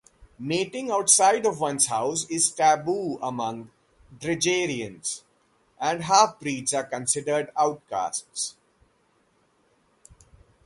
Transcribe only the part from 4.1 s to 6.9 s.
Dragaerans, and half-breeds are